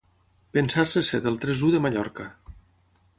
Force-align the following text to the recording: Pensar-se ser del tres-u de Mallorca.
Pensar-se 0.57 1.03
ser 1.09 1.19
del 1.27 1.37
tres-u 1.45 1.71
de 1.77 1.85
Mallorca. 1.87 2.29